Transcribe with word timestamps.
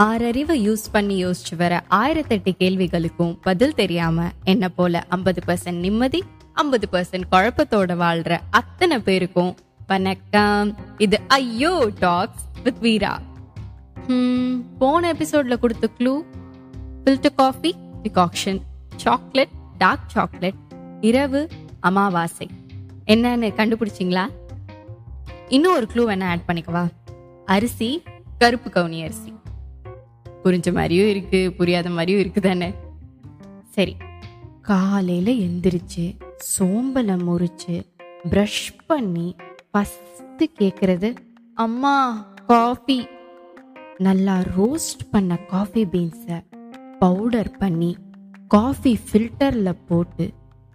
ஆறறிவை 0.00 0.56
use 0.68 0.82
பண்ணி 0.92 1.26
யோசிச்சு 1.26 1.54
வர 1.56 1.74
ஆயிரத்தெட்டு 1.90 2.50
கேள்விகளுக்கும் 2.60 3.36
பதில் 3.40 3.74
தெரியாம 3.74 4.24
என்ன 4.44 4.68
போல 4.68 5.04
ஐம்பது 5.08 5.42
பர்சன்ட் 5.46 5.78
நிம்மதி 5.84 6.24
ஐம்பது 6.52 6.88
பர்சன்ட் 6.92 7.26
குழப்பத்தோட 7.30 7.94
வாழ்ற 8.02 8.38
அத்தனை 8.50 8.98
பேருக்கும் 8.98 9.56
வணக்கம். 9.86 10.76
இது 10.98 11.20
ஐயோ 11.28 11.90
டாக்ஸ் 11.98 12.44
வித் 12.62 12.78
வீரா. 12.78 13.20
போன 14.78 15.12
எபிசோட்ல 15.12 15.58
கொடுத்த 15.58 15.88
clue 15.98 16.22
filter 17.04 17.34
coffee 17.34 17.74
decoction 18.02 18.60
chocolate 18.96 19.54
dark 19.78 20.08
chocolate 20.08 20.60
இரவு 21.00 21.48
அமாவாசை. 21.80 22.48
என்னன்னு 23.06 23.50
கண்டுபிடிச்சிங்களா? 23.60 24.26
இன்னும் 25.48 25.74
ஒரு 25.74 25.88
க்ளூ 25.94 26.04
வேணா 26.12 26.28
ஆட் 26.34 26.46
பண்ணிக்கவா? 26.46 26.84
அரிசி 27.46 28.02
கருப்பு 28.38 28.70
கவுனி 28.70 29.00
அரிசி. 29.02 29.32
புரிஞ்ச 30.46 30.72
மாதிரியும் 30.72 31.08
இருக்கு 31.08 31.52
புரியாத 31.52 31.90
மாதிரியும் 31.90 32.20
இருக்கு 32.20 32.40
தானே? 32.40 32.68
சரி. 33.70 33.94
காலையில 34.62 35.30
எந்திரிச்சு 35.40 36.04
சோம்பலை 36.50 37.16
முறிச்சு 37.22 37.74
ப்ரஷ் 38.30 38.64
பண்ணி 38.86 39.26
ஃபஸ்ட்டு 39.68 40.46
கேட்குறது 40.58 41.08
அம்மா 41.58 41.94
காஃபி 42.46 42.98
நல்லா 43.98 44.40
ரோஸ்ட் 44.56 45.04
பண்ண 45.10 45.36
காஃபி 45.46 45.84
பீன்ஸை 45.84 46.38
பவுடர் 46.98 47.52
பண்ணி 47.58 47.92
காஃபி 48.48 48.98
ஃபில்டரில் 49.04 49.78
போட்டு 49.86 50.26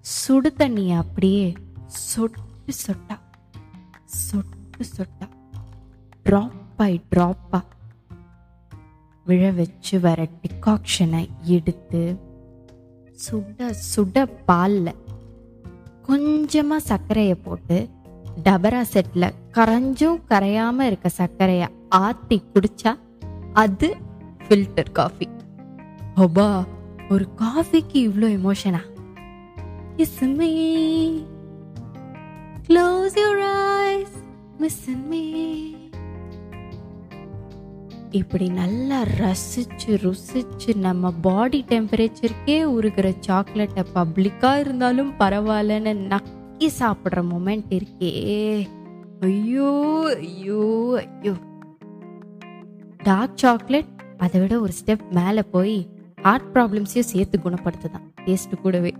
சுடு 0.05 0.53
தண்ணியை 0.57 0.95
அப்படியே 0.97 1.45
சொட்டு 2.05 2.73
சொட்டா 2.85 3.17
சொட்டு 4.21 4.85
சொட்டா 4.95 5.27
ட்ராப் 6.25 6.59
பை 6.75 6.93
ட்ராப்பா 7.11 7.59
விழ 9.25 9.43
வச்சு 9.51 9.95
வர 9.99 10.19
டிகாக்ஷனை 10.41 11.23
எடுத்து 11.47 12.01
சுட 13.19 13.69
சுட 13.93 14.23
பால்ல 14.47 14.89
கொஞ்சமா 16.07 16.77
சர்க்கரையை 16.87 17.35
போட்டு 17.43 17.77
டபரா 18.43 18.81
செட்டில் 18.93 19.35
கரைஞ்சும் 19.51 20.19
கரையாம 20.29 20.85
இருக்க 20.85 21.09
சர்க்கரையை 21.17 21.67
ஆற்றி 21.97 22.37
குடிச்சா 22.53 22.91
அது 23.53 23.89
ஃபில்டர் 24.45 24.91
காஃபி 24.91 25.27
ஓபா 26.17 26.47
ஒரு 27.09 27.25
காஃபிக்கு 27.35 27.97
இவ்வளோ 28.07 28.29
எமோஷனா 28.39 28.81
is 29.97 30.19
me 30.37 30.51
close 32.67 33.15
your 33.19 33.43
eyes 33.85 34.17
miss 34.59 34.83
me 35.09 35.23
இப்படி 38.11 38.49
நல்லா 38.49 39.03
ரசிச்சு 39.03 39.85
ருசிச்சு 39.85 40.75
நம்ம 40.75 41.11
பாடி 41.11 41.65
டெம்பரேச்சருக்கே 41.67 42.63
உருகிற 42.63 43.13
சாக்லேட்டை 43.19 43.83
பப்ளிக்காக 43.95 44.59
இருந்தாலும் 44.59 45.13
பரவாயில்லன்னு 45.19 45.95
நக்கி 46.09 46.69
சாப்பிட்ற 46.79 47.25
மொமெண்ட் 47.33 47.79
இருக்கே. 47.79 48.67
ஐயோ 49.19 50.13
ஐயோ 50.15 51.01
ஐயோ. 51.21 51.33
டார்க் 52.97 53.37
சாக்லேட் 53.37 53.85
அதை 54.17 54.41
விட 54.41 54.59
ஒரு 54.59 54.73
ஸ்டெப் 54.85 55.11
மேலே 55.11 55.41
போய் 55.41 55.89
ஹார்ட் 56.21 56.55
ப்ராப்ளம்ஸையும் 56.55 57.09
சேர்த்து 57.11 57.39
குணப்படுத்துதான். 57.43 58.11
டேஸ்ட் 58.25 58.61
கூடவே. 58.61 58.93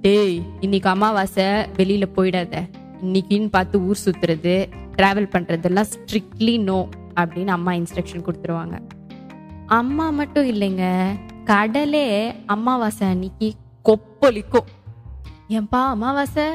டேய் 0.00 0.42
இன்னைக்கு 0.60 0.88
அமாவாசை 0.88 1.44
வெளியில 1.44 2.02
போயிடாத. 2.16 2.68
இன்னைக்குன்னு 3.02 3.48
பார்த்து 3.48 3.86
ஊர் 3.86 3.98
சுத்துறது 4.04 4.66
டிராவல் 4.96 5.28
பண்றதெல்லாம் 5.32 5.84
ஸ்ட்ரிக்ட்லி 5.92 6.62
நோ 6.62 6.88
அப்படின்னு 7.14 7.46
அம்மா 7.46 7.72
இன்ஸ்ட்ரக்ஷன் 7.72 8.26
கொடுத்துருவாங்க. 8.26 8.76
அம்மா 9.66 10.10
மட்டும் 10.10 10.48
இல்லைங்க 10.48 10.86
கடலே 11.44 12.34
அமாவாசை 12.46 13.08
அன்னைக்கு 13.08 13.52
கொப்பளிக்கும். 13.84 14.68
ஏன்பா 15.48 15.80
அமாவாசை 15.94 16.46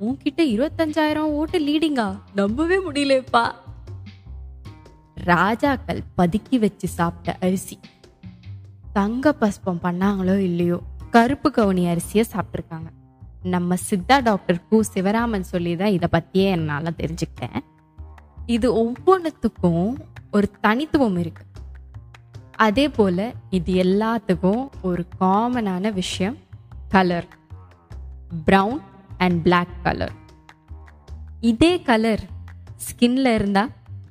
உன்கிட்ட 0.00 0.42
இருபத்தஞ்சாயிரம் 0.54 1.32
ஓட்டு 1.38 1.58
லீடிங்கா 1.58 2.08
நம்பவே 2.34 2.78
முடியலப்பா. 2.78 3.44
ராஜாக்கள் 5.14 6.00
பதுக்கி 6.18 6.58
வச்சு 6.58 6.88
சாப்பிட்ட 6.88 7.36
அரிசி. 7.46 7.78
தங்க 8.92 9.32
பஸ்பம் 9.32 9.80
பண்ணாங்களோ 9.82 10.38
இல்லையோ 10.38 10.78
கருப்பு 11.10 11.48
கவுனி 11.56 11.82
அரிசியை 11.92 12.24
சாப்பிட்ருக்காங்க 12.32 12.88
நம்ம 13.42 13.76
சித்தா 13.76 14.18
டாக்டர் 14.18 14.60
கு. 14.70 14.80
சிவராமன் 14.94 15.50
சொல்லி 15.52 15.76
தான் 15.76 15.94
இதை 15.96 16.08
பற்றியே 16.10 16.48
என்னால் 16.50 16.98
தெரிஞ்சுக்கிட்டேன். 17.02 17.58
இது 18.46 18.84
ஒவ்வொன்றுத்துக்கும் 18.84 19.96
ஒரு 20.30 20.50
தனித்துவம் 20.60 21.16
இருக்கு. 21.16 21.42
அதே 22.56 22.88
போல 22.88 23.32
இது 23.50 23.74
எல்லாத்துக்கும் 23.74 24.68
ஒரு 24.82 25.06
காமனான 25.20 25.92
விஷயம் 25.92 26.36
colour 26.88 27.26
brown 28.44 28.80
and 29.18 29.42
black 29.42 29.82
colour 29.82 30.14
இதே 31.40 31.82
கலர் 31.82 32.22
ஸ்கின்ல 32.86 33.34
இருந்தா 33.34 33.68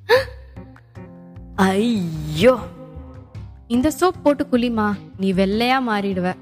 ஐயோ! 1.56 2.58
இந்த 3.66 3.92
சோப் 4.00 4.22
போட்டு 4.22 4.46
குளிமா 4.52 4.94
நீ 5.16 5.32
வெள்ளையா 5.32 5.78
மாறிடுவ. 5.88 6.34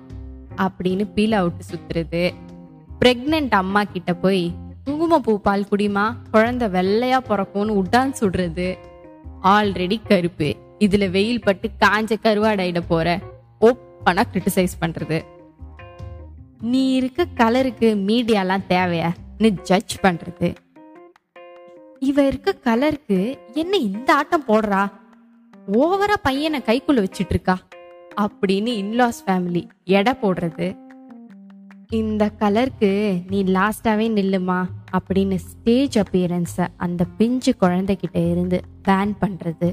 அப்படின்னு 0.56 1.12
பீல் 1.14 1.32
அவுட் 1.32 1.62
சுத்துறது. 1.70 2.34
பிரெக்னென்ட் 3.00 3.50
அம்மா 3.50 3.84
கிட்ட 3.84 4.14
போய் 4.14 4.54
குங்குமப்பூ 4.84 5.40
பால் 5.40 5.66
குடிமா? 5.70 6.14
குழந்தை 6.30 6.68
வெள்ளையா 6.68 7.18
பிறக்கும்னு 7.28 7.82
உட்டான் 7.82 8.14
சுடுறது. 8.20 8.78
ஆல்ரெடி 9.42 10.00
கருப்பு. 10.08 10.56
இதுல 10.78 11.10
வெயில் 11.10 11.40
பட்டு 11.40 11.70
காஞ்ச 11.80 12.14
கருவாடாயிட 12.22 12.82
போற. 12.88 13.18
ஓப்பனா 13.60 14.22
கிரிட்டிசைஸ் 14.32 14.76
பண்றது. 14.80 15.22
நீ 16.60 16.94
இருக்க 16.94 17.26
கலருக்கு 17.36 17.94
மீடியாலாம் 17.94 18.64
தேவையான்னு 18.68 19.48
ஜட்ஜ் 19.48 20.00
பண்றது. 20.02 20.54
இவ 21.98 22.26
இருக்க 22.26 22.54
கலருக்கு 22.64 23.38
என்ன 23.52 23.76
இந்த 23.76 24.14
ஆட்டம் 24.14 24.44
போடுறா? 24.48 24.86
ஓவரா 25.72 26.14
பையனை 26.22 26.62
கைக்குள்ள 26.66 27.06
வச்சிட்டு 27.06 27.26
இருக்கா? 27.28 27.58
அப்படின்னு 28.20 28.82
இன்லாஸ் 28.84 29.20
ஃபேமிலி 29.26 29.68
எடை 29.84 30.12
போடுறது. 30.22 30.83
இந்த 31.96 32.24
கலருக்கு 32.40 32.90
நீ 33.30 33.38
லாஸ்டாகவே 33.56 34.06
நில்லுமா 34.18 34.58
அப்படின்னு 34.96 35.36
ஸ்டேஜ் 35.48 35.96
அப்பியரன்ஸை 36.02 36.66
அந்த 36.84 37.02
பிஞ்சு 37.18 37.52
குழந்தைகிட்ட 37.60 38.18
இருந்து 38.30 38.58
பேன் 38.88 39.12
பண்ணுறது 39.22 39.68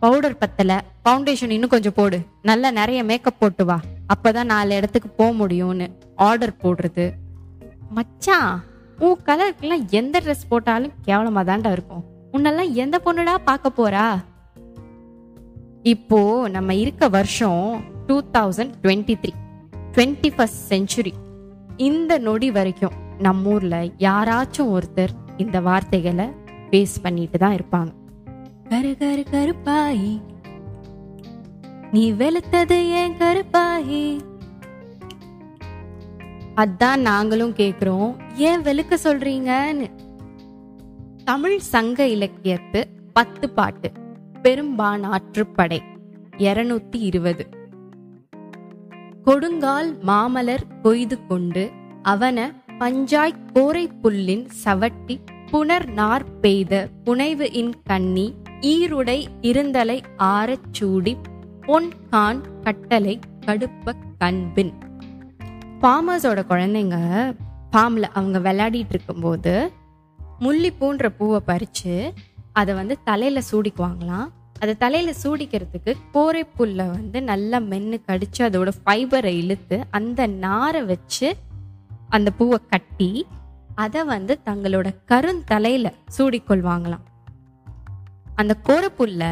பவுடர் 0.00 0.40
பத்தல. 0.40 0.72
ஃபவுண்டேஷன் 1.02 1.54
இன்னும் 1.56 1.72
கொஞ்சம் 1.74 1.94
போடு. 1.94 2.18
நல்லா 2.42 2.70
நிறைய 2.70 3.00
மேக்கப் 3.10 3.38
போட்டு 3.38 3.64
வா. 3.64 3.76
அப்பதான் 4.14 4.50
நாலு 4.52 4.76
இடத்துக்கு 4.76 5.08
போக 5.20 5.30
முடியும்னு 5.40 5.86
ஆர்டர் 6.26 6.52
போடுறது. 6.62 7.06
மச்சான் 7.90 8.52
உன் 8.98 9.24
கலருக்குலாம் 9.28 9.86
எந்த 10.00 10.20
ட்ரெஸ் 10.24 10.50
போட்டாலும் 10.52 10.94
கேவலமாக 11.02 11.46
தாண்டா 11.50 11.72
இருக்கும். 11.76 12.04
உன்னெல்லாம் 12.32 12.70
எந்த 12.82 12.96
பொண்ணுடா 13.04 13.34
பார்க்க 13.48 13.76
போறா? 13.78 14.06
இப்போ 15.94 16.20
நம்ம 16.48 16.74
இருக்க 16.84 17.08
வருஷம் 17.16 17.64
two 18.06 18.16
thousand 18.34 18.74
twenty 18.82 19.16
three 19.22 19.32
twenty 19.96 20.30
first 20.36 20.64
century 20.68 21.12
இந்த 21.76 22.18
நொடி 22.18 22.50
வரைக்கும் 22.50 22.92
நம்ம 23.18 23.50
ஊரில் 23.50 23.92
யாராச்சும் 23.98 24.78
ஒருத்தர் 24.78 25.08
இந்த 25.36 25.60
வார்த்தைகளை 25.60 26.26
ஃபேஸ் 26.70 26.96
பண்ணிட்டு 27.02 27.38
தான் 27.38 27.56
இருப்பாங்க. 27.56 27.92
கரு 28.68 28.96
கரு 28.98 29.24
கருப்பாயி 29.30 30.20
நீ 31.92 32.12
வெளுத்தது 32.12 32.90
ஏன் 32.90 33.12
கருப்பாயி? 33.12 34.20
அதான் 36.54 37.00
நாங்களும் 37.00 37.54
கேட்குறோம் 37.54 38.14
ஏன் 38.34 38.62
வெளுக்க 38.62 38.96
சொல்றீங்கன்னு. 39.04 39.90
தமிழ் 41.24 41.58
சங்க 41.58 42.04
இலக்கியத்து 42.04 42.84
பத்து 43.12 43.50
பாட்டு. 43.50 43.92
பெரும்பான் 44.42 45.16
ஆற்றுப்படை 45.16 45.80
இருநூத்தி 46.38 47.00
இருபது. 47.00 47.55
கொடுங்கால் 49.26 49.88
மாமலர் 50.08 50.64
கொய்து 50.82 51.16
கொண்டு 51.26 51.62
அவன 52.04 52.38
பஞ்சாய் 52.80 53.40
கோரை 53.54 53.86
புல்லின் 54.02 54.44
சவட்டி 54.64 55.16
புனர் 55.52 55.86
நார் 55.90 56.24
பெய்த 56.40 56.72
புனைவு 57.04 57.46
இன் 57.52 57.72
கண்ணி 57.84 58.26
ஈருடை 58.60 59.18
இருந்தலை 59.42 59.98
ஆறச் 60.18 60.68
சூடி 60.70 61.16
பொன் 61.60 61.90
கான் 62.10 62.42
கட்டளை 62.62 63.18
கடுப்ப 63.46 63.94
கண்பின். 64.18 64.72
ஃபார்மர்ஸோட 65.80 66.42
குழந்தைங்க 66.52 66.96
ஃபார்ம்ல 67.72 68.06
அவங்க 68.18 68.38
விளையாடிட்டு 68.38 68.94
இருக்கும்போது 68.96 69.54
முல்லிப்பூன்ற 70.40 71.08
பூவை 71.18 71.40
பறிச்சு 71.46 72.12
அதை 72.52 72.74
வந்து 72.74 72.98
தலையில 73.04 73.42
சூடிக்குவாங்களாம். 73.50 74.28
அதை 74.60 74.76
தலையில 74.76 75.14
சூடிக்கிறதுக்கு 75.22 75.96
கோரை 76.12 76.42
புல்லை 76.56 76.86
வந்து 76.86 77.22
நல்லா 77.22 77.58
மென்னு 77.58 78.00
கடிச்சு 78.06 78.38
அதோட 78.38 78.72
ஃபைபரை 78.86 79.42
இழுத்து 79.42 79.84
அந்த 79.90 80.26
நாரை 80.26 80.82
வச்சு 80.82 81.36
அந்த 82.08 82.30
பூவை 82.30 82.58
கட்டி 82.70 83.26
அதை 83.74 84.04
வந்து 84.04 84.38
தங்களோட 84.44 84.94
கருந்தலையில 85.08 85.92
சூடிக்கொள்வாங்களாம். 86.18 87.04
அந்த 88.34 88.56
கோரப்புல்ல 88.64 89.24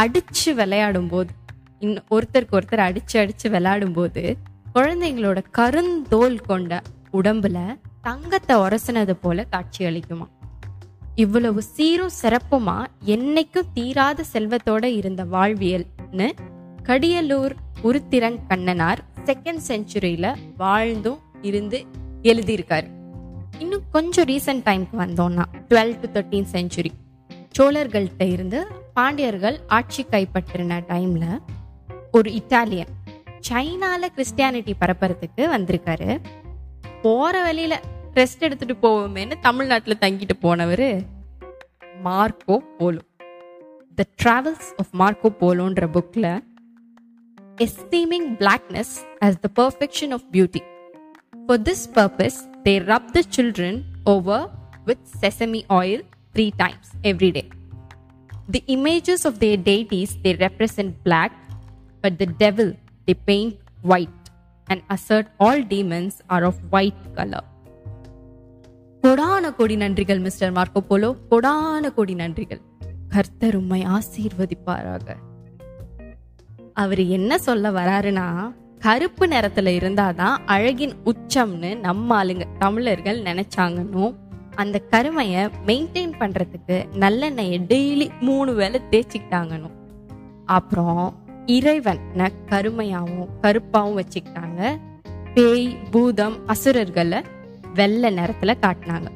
அடிச்சு 0.00 0.54
விளையாடும் 0.54 1.08
போது 1.08 1.30
இன்னும் 1.78 2.04
ஒருத்தருக்கு 2.10 2.58
ஒருத்தர் 2.60 2.86
அடிச்சு 2.88 3.12
அடிச்சு 3.12 3.50
விளையாடும் 3.50 3.92
போது 3.92 4.36
குழந்தைங்களோட 4.74 5.44
கருந்தோல் 5.50 6.40
கொண்ட 6.40 6.82
உடம்புல 7.12 7.76
தங்கத்தை 8.02 8.56
உரசினது 8.56 9.10
போல 9.10 9.44
காட்சி 9.44 9.84
அளிக்குமா 9.84 10.26
இவ்வளவு 11.14 11.62
சீரும் 11.62 12.10
சிறப்புமா 12.22 12.86
என்னைக்கும் 13.06 13.72
தீராத 13.74 14.24
செல்வத்தோட 14.32 14.84
இருந்த 14.84 15.24
வாழ்வியல்னு 15.24 16.30
கடியலூர் 16.82 17.54
உருத்திரன் 17.82 18.38
கண்ணனார் 18.48 18.98
செகண்ட் 19.24 19.58
செஞ்சுரியில 19.68 20.34
வாழ்ந்தும் 20.56 21.18
இருந்து 21.42 21.84
எழுதியிருக்காரு. 22.22 22.86
இன்னும் 23.58 23.82
கொஞ்சம் 23.92 24.24
ரீசன்ட் 24.24 24.66
டைம்க்கு 24.66 24.96
வந்தோம்னா 24.98 25.42
டுவெல் 25.68 26.00
டு 26.00 26.20
தேர்ட்டீன் 26.20 26.46
செஞ்சுரி 26.52 26.90
சோழர்கள்ட்ட 27.58 28.32
இருந்து 28.32 28.66
பாண்டியர்கள் 28.94 29.60
ஆட்சி 29.66 30.06
கைப்பற்றின 30.10 30.82
டைம்ல 30.88 31.38
ஒரு 32.12 32.30
இட்டாலியன் 32.30 32.86
சைனால 33.48 34.06
கிறிஸ்டியானிட்டி 34.16 34.72
பரப்புறதுக்கு 34.80 35.36
வந்திருக்காரு. 35.36 36.20
போற 37.02 37.42
வழியில 37.42 37.80
ரெஸ்ட் 38.19 38.45
எடுத்துட்டு 38.47 38.75
போவோமேன்னு 38.85 39.35
தமிழ்நாட்டுல 39.47 39.95
தங்கிட்டு 40.03 40.35
போனவர் 40.45 40.87
Marco 42.07 42.57
Polo 42.79 43.01
the 43.95 44.05
travels 44.23 44.69
of 44.83 44.93
Marco 45.01 45.31
போலோன்ற 45.43 45.87
புக்ல 45.97 46.27
esteeming 47.57 48.25
blackness 48.35 48.89
as 49.21 49.37
the 49.37 49.49
perfection 49.49 50.11
of 50.11 50.21
beauty. 50.31 50.61
For 51.47 51.57
this 51.57 51.81
purpose, 51.87 52.37
they 52.65 52.79
rub 52.81 53.13
the 53.13 53.23
children 53.35 53.73
over 54.05 54.39
with 54.85 54.97
sesame 55.21 55.61
oil 55.71 56.01
three 56.35 56.51
times 56.51 56.87
every 57.03 57.31
day. 57.31 57.45
The 58.49 58.61
images 58.67 59.21
of 59.25 59.39
their 59.39 59.57
deities 59.69 60.17
they 60.23 60.33
represent 60.35 61.03
black, 61.03 61.31
but 62.03 62.17
the 62.17 62.29
devil 62.43 62.69
they 63.07 63.13
paint 63.13 63.55
white 63.83 64.25
and 64.67 64.81
assert 64.89 65.27
all 65.39 65.61
demons 65.75 66.21
are 66.29 66.43
of 66.43 66.57
white 66.71 67.01
color. 67.15 67.43
கொடான 69.02 69.54
கொடி 69.56 69.76
நன்றிகள் 69.76 70.20
mister 70.20 70.52
Marco 70.52 70.78
polo. 70.78 71.16
கொடான 71.30 71.94
கொடி 71.94 72.14
நன்றிகள். 72.14 72.60
கர்த்தர் 73.08 73.56
உம்மை 73.56 73.86
ஆசீர்வதிப்பாராக. 73.86 75.14
அவர் 76.74 77.04
என்ன 77.04 77.38
சொல்ல 77.38 77.70
வராருன்னா 77.70 78.54
கருப்பு 78.78 79.26
நிறத்துல 79.26 79.68
இருந்தாதான் 79.78 80.36
அழகின் 80.46 80.92
உச்சம்னு 81.04 81.78
நம்ம 81.78 82.24
ஆளுங்க 82.24 82.42
தமிழர்கள் 82.58 83.22
நினைச்சாங்கன்னு. 83.22 84.14
அந்த 84.54 84.82
கருமைய 84.90 85.50
மெயின்டைன் 85.66 86.12
பண்றதுக்கு 86.18 86.84
நல்லெண்ணெயை 86.92 87.58
டெய்லி 87.68 88.10
மூணு 88.20 88.54
வேளை 88.54 88.80
தேய்ச்சிக்கிட்டாங்கன்னும் 88.90 89.76
அப்புறம் 90.44 91.14
இறைவன் 91.46 91.98
கருமையாவும் 92.48 93.28
கருப்பாவும் 93.42 94.00
வச்சுக்கிட்டாங்க. 94.00 94.78
பேய் 95.34 95.76
பூதம் 95.90 96.46
அசுரர்களை 96.46 97.22
வெள்ளை 97.74 98.14
நிறத்துல 98.14 98.52
காட்டினாங்க. 98.64 99.10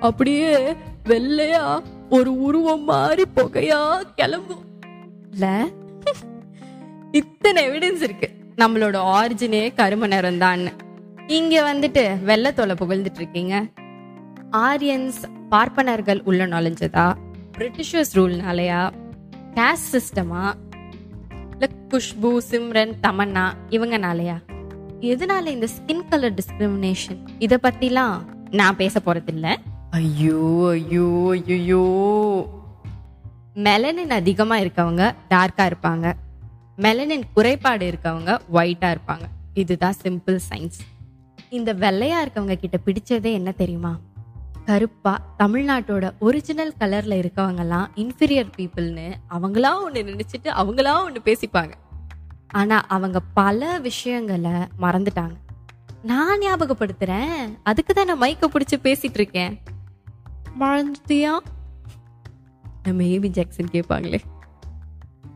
அப்படியே 0.00 0.74
வெள்ளையா 1.08 1.82
ஒரு 2.10 2.30
உருவம் 2.42 2.84
மாதிரி 2.84 3.24
புகையா 3.36 3.80
கிளம்பும். 4.14 4.64
இல்ல 5.30 5.66
இத்தனை 7.10 7.68
எவிடன்ஸ் 7.68 8.02
இருக்கு. 8.02 8.28
நம்மளோட 8.56 8.96
ஆரிஜினே 9.16 9.62
கரும 9.74 10.06
நிறம் 10.06 10.38
தான் 10.38 10.62
இங்க 11.26 11.54
வந்துட்டு 11.72 12.02
வெள்ளத்தோலை 12.26 12.74
புகழ்ந்துட்டு 12.80 13.20
இருக்கீங்க. 13.22 13.54
ஆரியன்ஸ் 14.52 15.20
பார்ப்பனர்கள் 15.48 16.20
உள்ள 16.24 16.46
நுழைஞ்சதா? 16.46 17.06
பிரிட்டிஷர்ஸ் 17.58 18.14
ரூல்னாலயா 18.14 18.80
கேஸ்ட் 19.54 19.92
சிஸ்டமா 19.92 20.42
இல்ல 21.50 21.68
குஷ்பு 21.90 22.30
சிம்ரன் 22.50 22.94
தமன்னா 23.02 23.44
இவங்கனாலயா 23.70 24.36
எதனால 25.12 25.46
இந்த 25.46 25.66
ஸ்கின் 25.66 26.08
கலர் 26.08 26.34
டிஸ்கிரிமினேஷன் 26.34 27.18
இத 27.38 27.58
பத்திலாம் 27.62 28.16
நான் 28.50 28.76
பேச 28.76 29.00
போறதில்ல. 29.00 29.56
ஐயோ 29.90 30.68
ஐயோ 30.70 31.08
ஐயோ 31.30 31.82
மெலனின் 33.66 34.10
அதிகமா 34.10 34.58
இருக்கவங்க 34.58 35.14
டார்க்கா 35.28 35.64
இருப்பாங்க. 35.70 36.06
மெலனின் 36.78 37.26
குறைபாடு 37.34 37.86
இருக்கவங்க 37.92 38.40
ஒயிட்டா 38.52 38.88
இருப்பாங்க. 38.94 39.26
இதுதான் 39.54 39.98
சிம்பிள் 40.04 40.38
சயின்ஸ் 40.50 40.80
இந்த 41.50 41.72
வெள்ளையா 41.74 42.20
இருக்கவங்க 42.24 42.54
கிட்ட 42.54 42.78
பிடிச்சதே 42.86 43.32
என்ன 43.32 43.52
தெரியுமா? 43.52 43.92
கருப்பா 44.64 45.14
தமிழ்நாட்டோட 45.38 46.04
ஒரிஜினல் 46.18 46.74
கலர்ல 46.80 47.14
இருக்கவங்கலாம் 47.22 47.88
இன்ஃபீரியர் 47.94 48.54
பீப்புள்னு 48.56 49.08
அவங்களா 49.30 49.72
ஒன்று 49.82 50.02
நினைச்சிட்டு 50.02 50.50
அவங்களா 50.60 50.94
ஒன்று 51.04 51.20
பேசிப்பாங்க. 51.24 51.74
ஆனா 52.60 52.76
அவங்க 52.96 53.18
பல 53.38 53.78
விஷயங்களை 53.78 54.56
மறந்துட்டாங்க. 54.84 55.36
நான் 56.10 56.40
ஞாபகப்படுத்துறேன். 56.40 57.38
அதுக்கு 57.62 57.92
தான் 57.94 58.08
நான் 58.10 58.22
மைக்க 58.22 58.48
பிடிச்சி 58.54 58.76
பேசிட்டு 58.86 59.18
இருக்கேன். 59.20 59.54
மறந்துட்டியா? 60.62 61.32
நம்ம 62.86 63.02
ஏபி 63.14 63.28
ஜாக்சன் 63.36 63.74
கேட்பாங்களே 63.74 64.20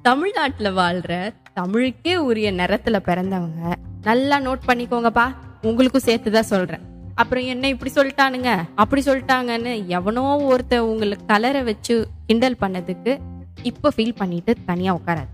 தமிழ்நாட்டில் 0.02 0.76
வாழ்ற 0.80 1.12
தமிழுக்கே 1.58 2.14
உரிய 2.28 2.48
நிறத்தில் 2.60 3.06
பிறந்தவங்க 3.08 3.60
நல்லா 4.08 4.36
நோட் 4.40 4.68
பண்ணிக்கோங்கப்பா. 4.68 5.26
உங்களுக்கும் 5.62 6.06
சேர்த்து 6.08 6.30
தான் 6.30 6.50
சொல்கிறேன் 6.52 6.84
அப்புறம் 7.14 7.46
என்ன 7.52 7.68
இப்படி 7.74 7.90
சொல்லிட்டானுங்க? 7.94 8.50
அப்படி 8.82 9.02
சொல்லிட்டாங்கன்னு 9.06 9.72
எவனோ 9.98 10.26
ஒருத்த 10.52 10.74
உங்களுக்கு 10.90 11.24
கலரை 11.26 11.62
வச்சு 11.70 11.96
கிண்டல் 12.26 12.60
பண்ணதுக்கு 12.60 13.14
இப்போ 13.70 13.88
ஃபீல் 13.96 14.18
பண்ணிட்டு 14.20 14.54
தனியாக 14.70 14.98
உட்காராது. 15.00 15.30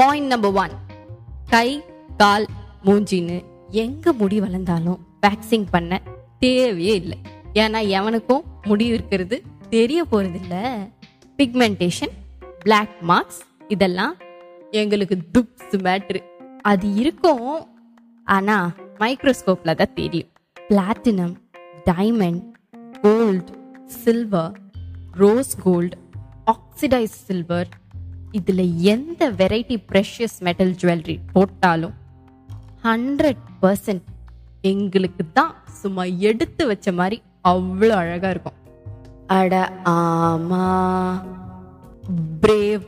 பாயிண்ட் 0.00 0.30
நம்பர் 0.32 0.56
ஒன் 0.64 0.74
கை 1.54 1.84
கால் 2.16 2.46
மூஞ்சின்னு 2.84 3.36
எங்க 3.68 4.12
முடி 4.12 4.40
வளர்ந்தாலும் 4.40 5.00
வேக்சிங் 5.22 5.66
பண்ண 5.70 6.00
தேவையே 6.38 6.94
இல்லை. 6.94 7.18
ஏன்னா 7.54 7.80
எவனுக்கும் 7.98 8.44
முடி 8.62 8.86
இருக்கிறது 8.86 9.36
தெரிய 9.70 10.04
போறது 10.10 10.34
இல்ல 10.34 10.54
பிக்மெண்டேஷன் 11.36 12.14
பிளாக் 12.58 12.94
மார்க்ஸ் 13.00 13.42
இதெல்லாம் 13.68 14.14
எங்களுக்கு 14.70 15.18
துப்ஸ் 15.38 15.76
மேட்ரு 15.86 16.20
அது 16.60 16.94
இருக்கும். 16.94 17.68
ஆனா 18.24 18.56
மைக்ரோஸ்கோப்ல 18.98 19.74
தான் 19.74 19.94
தெரியும். 19.94 20.30
Platinum 20.68 21.34
diamond 21.90 22.42
gold 23.02 23.52
silver 23.86 24.56
rose 25.12 25.54
gold 25.62 25.96
oxidise 26.46 27.18
silver 27.28 27.68
இதில் 28.32 28.64
எந்த 28.92 29.30
வெரைட்டி 29.30 29.76
ப்ரெஷியஸ் 29.92 30.38
மெட்டல் 30.38 30.74
ஜுவல்லரி 30.82 31.16
போட்டாலும் 31.32 31.94
ஹண்ட்ரட் 32.82 33.42
பர்சன்ட் 33.62 34.08
எங்களுக்கு 34.60 35.24
தான் 35.32 35.54
சும்மா 35.80 36.04
எடுத்து 36.04 36.66
வச்ச 36.66 36.92
மாதிரி 36.92 37.22
அவ்வளோ 37.48 37.94
அழகாக 38.02 38.30
இருக்கும். 38.30 38.58
அட 39.26 39.54
ஆமா. 39.84 40.64
பிரேவ் 42.42 42.86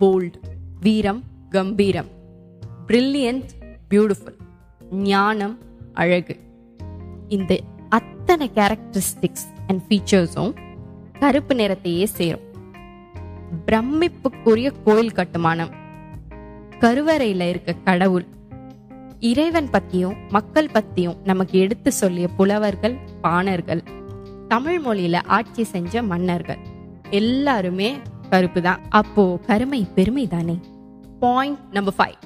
போல்ட் 0.00 0.38
வீரம் 0.80 1.22
கம்பீரம். 1.50 2.10
பிரில்லியன்ட் 2.86 3.50
பியூட்டிஃபுல் 3.90 4.40
ஞானம் 5.10 5.56
அழகு. 5.92 6.36
இந்த 7.28 7.52
அத்தனை 7.88 8.50
கேரக்டரிஸ்டிக்ஸ் 8.54 9.46
அண்ட் 9.66 9.82
ஃபீச்சர்ஸும் 9.88 10.54
கருப்பு 11.18 11.54
நிறத்தையே 11.54 12.04
சேரும். 12.04 12.43
பிரமிப்புக்குரிய 13.66 14.72
கோயில் 14.84 15.12
கட்டுமானம். 15.12 15.72
கருவறையில 16.80 17.48
இருக்க 17.48 17.72
கடவுள் 17.72 18.26
இறைவன் 19.20 19.68
பத்தியும் 19.72 20.16
மக்கள் 20.30 20.70
பத்தியும் 20.74 21.16
நமக்கு 21.24 21.58
எடுத்து 21.58 21.92
சொல்லிய 21.92 22.28
புலவர்கள் 22.28 22.96
பாணர்கள் 23.22 23.82
தமிழ் 24.48 24.80
மொழியில 24.80 25.22
ஆட்சி 25.26 25.64
செஞ்ச 25.64 26.02
மன்னர்கள். 26.02 26.58
எல்லாருமே 27.10 27.96
கருப்பு 28.30 28.62
தான் 28.62 28.80
அப்போ 28.88 29.38
கருமை 29.46 29.86
பெருமை 29.94 30.26
தானே 30.26 30.60
பாயிண்ட் 31.20 31.58
நம்பர் 31.72 31.94
ஃபைவ் 31.98 32.16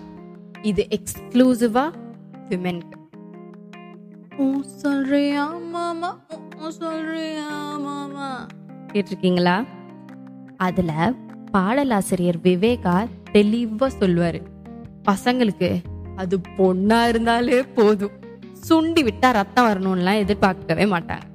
இது 0.62 0.86
எக்ஸ்க்ளூசிவா 0.90 1.92
விமென்க்கு 2.48 2.96
சொல்றியா 4.62 5.44
மாமா? 5.72 6.18
சொல்றியா 6.68 7.76
மாமா? 7.78 8.46
கேட்டிருக்கீங்களா? 8.92 9.64
அதுல 10.58 11.12
பாடலாசிரியர் 11.52 12.38
விவேகா 12.42 13.06
தெளிவா 13.32 13.88
சொல்லுவாரு. 14.00 14.40
பசங்களுக்கு 15.04 15.70
அது 16.16 16.40
பொண்ணா 16.56 17.08
இருந்தாலே 17.08 17.62
போதும். 17.62 18.10
சுண்டி 18.68 19.02
விட்டா 19.02 19.32
ரத்தம் 19.32 19.66
வரணும்லாம் 19.66 20.16
எதிர்பார்க்கவே 20.16 20.84
மாட்டாங்க. 20.84 21.26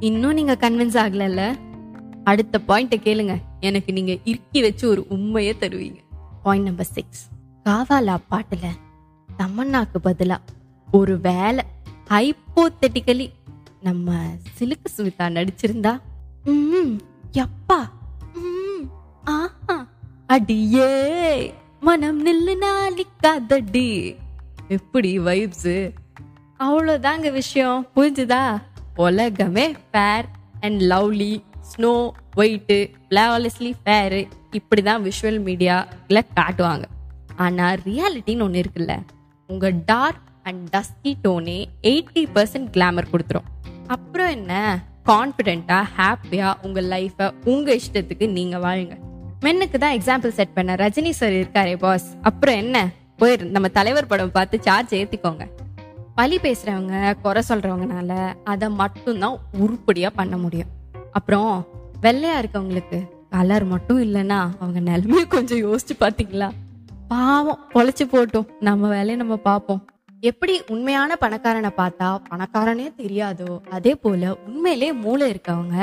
இன்னும் 0.00 0.32
நீங்க 0.32 0.56
கன்வின்ஸ் 0.60 0.98
ஆகலல்ல? 1.04 1.56
அடுத்த 2.24 2.60
பாயிண்ட்டை 2.68 2.98
கேளுங்க. 3.04 3.36
எனக்கு 3.60 3.92
நீங்க 3.92 4.16
இறுக்கி 4.24 4.60
வச்சு 4.60 4.88
ஒரு 4.88 5.06
உண்மையை 5.08 5.56
தருவீங்க. 5.60 6.00
பாயிண்ட் 6.42 6.64
நம்பர் 6.64 6.86
சிக்ஸ் 6.86 7.28
காவாலா 7.64 8.16
பாட்டுல 8.30 8.68
தமன்னாக்கு 9.38 9.98
பதிலா 10.04 10.36
ஒரு 10.90 11.20
வேலை 11.20 11.64
ஹைப்போத்தெட்டிக்கலி 12.10 13.30
நம்ம 13.80 14.22
சிலுக்கு 14.58 14.88
சுமிதா 14.96 15.26
நடிச்சிருந்தா? 15.28 16.00
ம் 16.44 17.00
எப்பா? 17.32 17.80
அடியே 20.26 21.54
மனம் 21.80 22.26
நில்லு 22.26 22.54
நாளிக்காதடி. 22.64 24.16
எப்படி 24.68 25.18
வைப்ஸ் 25.18 25.92
அவ்வளோதாங்க 26.58 27.32
விஷயம். 27.32 27.86
புரிஞ்சுதா? 27.96 28.58
உலகமே 28.96 29.74
fair 29.90 30.24
and 30.60 30.80
lovely 30.82 31.42
snow 31.70 32.10
white 32.36 32.90
flawlessly 33.08 33.72
fair 33.84 34.28
இப்படி 34.52 34.82
தான் 34.82 35.02
விஷுவல் 35.02 35.40
மீடியாவில் 35.44 36.28
காட்டுவாங்க. 36.34 36.84
ஆனால் 37.36 37.78
ரியாலிட்டின்னு 37.86 38.42
ஒன்று 38.42 38.62
இருக்குல்ல. 38.62 38.98
உங்கள் 39.46 39.74
டார்க் 39.84 40.28
அண்ட் 40.42 40.76
டஸ்கி 40.76 41.14
டோனே 41.22 41.64
எயிட்டி 41.82 42.24
பர்சன்ட் 42.34 42.70
கிளாமர் 42.72 43.10
கொடுத்துரும். 43.12 43.48
அப்புறம் 43.86 44.28
என்ன? 44.28 44.78
கான்ஃபிடென்ட்டாக 45.06 45.84
ஹாப்பியாக 45.96 46.54
உங்கள் 46.62 46.84
லைஃப்பை 46.84 47.32
உங்கள் 47.44 47.80
இஷ்டத்துக்கு 47.80 48.30
நீங்கள் 48.30 48.60
வாழுங்க. 48.60 48.96
மென்னுக்கு 49.44 49.78
தான் 49.78 49.94
எக்ஸாம்பிள் 49.98 50.32
செட் 50.38 50.52
பண்ண. 50.54 50.74
ரஜினி 50.74 51.10
சார் 51.10 51.32
இருக்காரே 51.32 51.76
பாஸ் 51.76 52.06
அப்புறம் 52.22 52.54
என்ன? 52.54 52.76
போயிரு 53.20 53.44
நம்ம 53.54 53.68
தலைவர் 53.68 54.06
படம் 54.06 54.30
பார்த்து 54.30 54.56
சார்ஜ் 54.62 54.92
ஏற்றிக்கோங்க 54.98 55.44
பழி 56.14 56.36
பேசுறவங்க 56.36 56.96
குறை 57.22 57.42
சொல்றவங்கனால 57.48 58.12
அதை 58.44 58.68
மட்டும்தான் 58.80 59.36
உருப்படியா 59.60 60.08
பண்ண 60.14 60.36
முடியும். 60.36 60.70
அப்புறம் 61.12 61.52
வெள்ளையா 62.00 62.34
இருக்கவங்களுக்கு 62.42 62.98
கலர் 63.30 63.64
மட்டும் 63.64 64.00
இல்லைன்னா 64.02 64.38
அவங்க 64.60 64.80
நிலைமையை 64.80 65.26
கொஞ்சம் 65.26 65.62
யோசிச்சு 65.66 65.96
பாத்தீங்களா 66.00 66.48
பாவம் 67.08 67.60
பொழைச்சு 67.74 68.04
போட்டோம். 68.12 68.46
நம்ம 68.60 68.88
வேலையை 68.88 69.16
நம்ம 69.16 69.36
பார்ப்போம். 69.36 69.82
எப்படி 70.20 70.54
உண்மையான 70.68 71.16
பணக்காரனை 71.20 71.70
பார்த்தா 71.76 72.08
பணக்காரனே 72.30 72.86
தெரியாதோ? 73.02 73.50
அதே 73.70 73.94
போல 73.94 74.36
உண்மையிலே 74.46 74.92
மூளை 75.04 75.26
இருக்கவங்க 75.32 75.76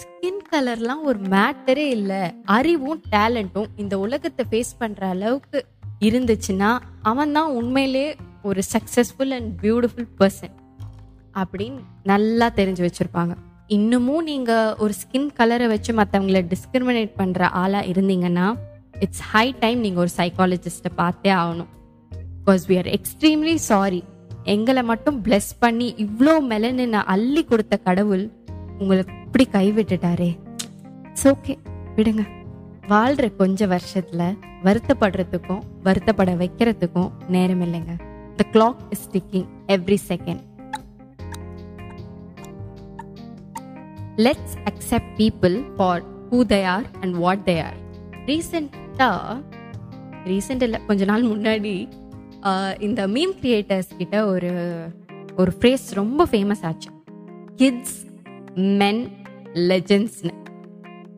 ஸ்கின் 0.00 0.42
கலர்லாம் 0.52 1.02
ஒரு 1.10 1.18
மேட்டரே 1.32 1.86
இல்லை. 1.96 2.22
அறிவும் 2.56 3.00
டேலண்ட்டும் 3.14 3.68
இந்த 3.82 3.94
உலகத்தை 4.04 4.44
ஃபேஸ் 4.50 4.72
பண்ணுற 4.80 5.02
அளவுக்கு 5.14 5.58
இருந்துச்சுன்னா 6.06 6.70
அவன் 7.10 7.34
தான் 7.36 7.50
உண்மையிலே 7.58 8.06
ஒரு 8.48 8.62
சக்ஸஸ்ஃபுல் 8.72 9.34
அண்ட் 9.36 9.50
பியூட்டிஃபுல் 9.62 10.08
பர்சன் 10.20 10.54
அப்படின்னு 11.42 11.80
நல்லா 12.10 12.46
தெரிஞ்சு 12.58 12.82
வச்சுருப்பாங்க. 12.86 13.34
இன்னமும் 13.76 14.26
நீங்கள் 14.30 14.74
ஒரு 14.84 14.94
ஸ்கின் 15.02 15.30
கலரை 15.38 15.66
வச்சு 15.74 15.92
மற்றவங்கள 16.00 16.40
டிஸ்கிரிமினேட் 16.52 17.12
பண்ணுற 17.20 17.48
ஆளாக 17.62 17.90
இருந்தீங்கன்னா 17.92 18.46
இட்ஸ் 19.04 19.24
ஹை 19.32 19.46
டைம் 19.62 19.80
நீங்கள் 19.84 20.02
ஒரு 20.04 20.12
சைக்காலஜிஸ்ட்டை 20.20 20.92
பார்த்தே 21.02 21.32
ஆகணும். 21.42 21.70
Because 22.40 22.64
we 22.70 22.76
are 22.82 22.90
extremely 22.96 23.54
sorry 23.70 24.00
எங்களை 24.54 24.82
மட்டும் 24.92 25.18
பிளெஸ் 25.26 25.52
பண்ணி 25.58 25.86
இவ்வளோ 26.04 26.34
மெலனின 26.50 27.02
அள்ளி 27.14 27.42
கொடுத்த 27.44 27.74
கடவுள் 27.86 28.24
உங்களை 28.78 29.04
இப்படி 29.24 29.46
கைவிட்டுட்டாரே. 29.52 30.30
இட்ஸ் 31.04 31.28
ஓகே 31.28 31.54
விடுங்க. 31.96 32.22
வாழ்ற 32.88 33.36
கொஞ்ச 33.36 33.66
வருஷத்துல 33.66 34.22
வருத்தப்படுறதுக்கும் 34.64 35.62
வருத்தப்பட 35.84 36.36
வைக்கிறதுக்கும் 36.36 37.10
நேரம் 37.28 37.60
இல்லைங்க. 37.60 37.92
The 38.36 38.44
clock 38.52 38.80
is 38.90 39.08
ticking 39.12 39.46
every 39.68 39.98
second 40.08 40.42
let's 44.16 44.56
accept 44.64 45.12
people 45.18 45.74
for 45.76 46.02
who 46.30 46.40
they 46.48 46.64
are 46.66 46.86
and 47.00 47.14
what 47.16 47.44
they 47.46 47.62
are 47.62 47.78
ரீசெண்டாக 48.26 49.38
ரீசெண்ட் 50.24 50.62
இல்லை 50.62 50.80
கொஞ்ச 50.86 51.04
நாள் 51.04 51.22
முன்னாடி 51.24 51.74
ஆஹ், 52.42 52.74
இந்த 52.80 53.08
மீம் 53.08 53.34
கிரியேட்டர்ஸ் 53.42 53.96
கிட்ட 53.98 54.26
ஒரு 54.26 54.50
ஒரு 55.36 55.52
ஃப்ரேஸ் 55.60 55.86
ரொம்ப 55.94 56.24
ஃபேமஸ் 56.24 56.62
ஆச்சு. 56.62 56.90
கிட்ஸ் 57.56 57.96
மென் 58.54 59.10
லெஜெண்ட்ஸ்னு 59.54 60.30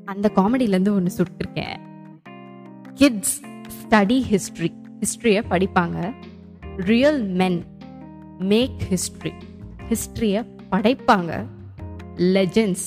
அந்த 0.05 0.31
காமெடியிலேருந்து 0.35 0.95
ஒன்று 0.95 1.12
சுட்டிருக்கேன். 1.16 1.76
கிட்ஸ் 2.95 3.40
ஸ்டடி 3.78 4.21
ஹிஸ்ட்ரி 4.21 4.73
ஹிஸ்ட்ரியை 5.00 5.43
படிப்பாங்க. 5.50 6.14
ரியல் 6.76 7.25
மென் 7.25 7.64
மேக் 8.38 8.81
ஹிஸ்ட்ரி 8.88 9.33
ஹிஸ்ட்ரியை 9.88 10.47
படைப்பாங்க. 10.71 11.47
லெஜெண்ட்ஸ் 12.16 12.87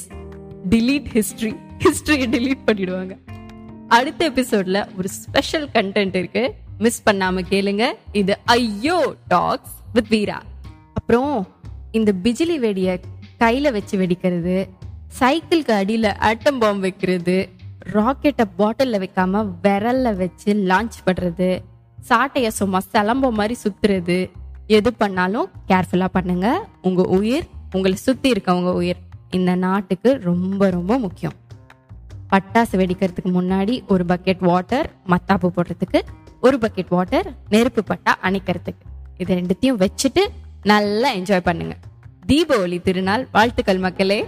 டிலீட் 0.70 1.08
ஹிஸ்ட்ரி 1.08 1.56
ஹிஸ்ட்ரியை 1.78 2.30
டிலீட் 2.30 2.66
பண்ணிடுவாங்க. 2.66 3.18
அடுத்த 3.88 4.26
எபிசோடில் 4.26 4.86
ஒரு 4.98 5.10
ஸ்பெஷல் 5.10 5.68
கண்டென்ட் 5.74 6.16
இருக்கு. 6.16 6.54
மிஸ் 6.78 7.10
பண்ணாம 7.10 7.44
கேளுங்க. 7.50 7.92
இது 8.12 8.38
ஐயோ 8.46 9.16
டாக்ஸ் 9.28 9.76
வித் 9.94 10.08
வீரா 10.08 10.44
அப்புறம் 10.94 11.48
இந்த 11.92 12.14
பிஜிலி 12.24 12.60
வெடிய 12.60 13.00
கையில் 13.42 13.74
வச்சு 13.76 13.96
வெடிக்கிறது 13.98 14.58
சைக்கிளுக்கு 15.20 15.74
அடியில் 15.82 16.10
ஆட்டம் 16.30 16.60
பாம்பு 16.62 16.84
வைக்கிறது 16.86 17.38
ராக்கெட்டை 17.96 18.46
பாட்டிலில் 18.60 19.02
வைக்காம 19.04 19.44
விரலில் 19.64 20.18
வச்சு 20.22 20.52
லான்ச் 20.70 20.98
பண்ணுறது 21.06 21.50
சாட்டையை 22.10 22.52
சும்மா 22.60 22.80
சிலம்ப 22.92 23.32
மாதிரி 23.32 23.56
சுற்றுறது 23.64 24.18
எது 24.78 24.90
பண்ணாலும் 24.94 25.48
கேர்ஃபுல்லாக 25.70 26.12
பண்ணுங்கள் 26.18 26.60
உங்கள் 26.82 27.10
உயிர் 27.18 27.46
உங்களை 27.76 27.96
சுற்றி 28.06 28.28
இருக்கவங்க 28.34 28.72
உயிர். 28.74 29.00
இந்த 29.38 29.52
நாட்டுக்கு 29.64 30.10
ரொம்ப 30.30 30.70
ரொம்ப 30.70 30.94
முக்கியம். 30.98 31.36
பட்டாசு 32.32 32.76
வெடிக்கிறதுக்கு 32.82 33.32
முன்னாடி 33.40 33.76
ஒரு 33.88 34.04
பக்கெட் 34.12 34.44
வாட்டர் 34.50 34.88
மத்தாப்பு 35.12 35.50
போடுறதுக்கு 35.56 36.00
ஒரு 36.42 36.58
பக்கெட் 36.64 36.94
வாட்டர் 36.96 37.28
நெருப்பு 37.54 37.84
பட்டா 37.84 38.14
அணைக்கிறதுக்கு. 38.28 38.84
இது 39.22 39.32
ரெண்டுத்தையும் 39.40 39.80
வச்சுட்டு 39.84 40.24
நல்லா 40.64 41.12
என்ஜாய் 41.20 41.48
பண்ணுங்கள் 41.50 41.82
தீபாவளி 42.30 42.82
திருநாள் 42.82 43.28
வாழ்த்துக்கள் 43.32 43.78
மக்களே. 43.78 44.26